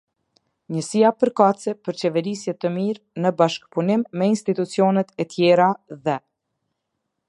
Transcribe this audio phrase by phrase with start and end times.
[0.75, 5.71] Njësia përkatëse për qeverisje të mirë, në bashkëpunim me institucionet e tjera
[6.07, 6.23] dhe.